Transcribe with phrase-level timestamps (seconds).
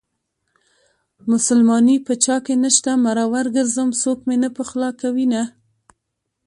[1.31, 5.41] مسلماني په چاكې نشته مرور ګرځم څوك مې نه پخولاكوينه